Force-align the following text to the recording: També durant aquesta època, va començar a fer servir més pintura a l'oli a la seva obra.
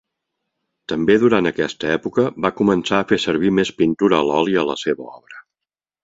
També 0.91 1.17
durant 1.23 1.49
aquesta 1.49 1.91
època, 1.97 2.23
va 2.45 2.51
començar 2.61 3.01
a 3.01 3.07
fer 3.11 3.19
servir 3.25 3.51
més 3.57 3.73
pintura 3.83 4.17
a 4.21 4.25
l'oli 4.31 4.57
a 4.63 4.63
la 4.71 4.77
seva 4.85 5.07
obra. 5.11 5.43